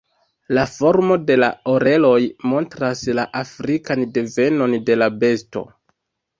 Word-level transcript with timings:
La 0.57 0.61
formo 0.75 1.17
de 1.31 1.35
la 1.41 1.49
oreloj 1.73 2.15
montras 2.53 3.05
la 3.21 3.27
afrikan 3.43 4.05
devenon 4.19 4.77
de 4.91 5.01
la 5.05 5.15
besto. 5.27 5.67